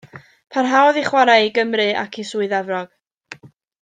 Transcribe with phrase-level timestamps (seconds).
[0.55, 2.99] Parhaodd i chwarae i Gymru ac i Swydd Efrog.